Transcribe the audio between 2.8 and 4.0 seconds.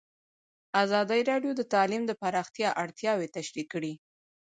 اړتیاوې تشریح کړي.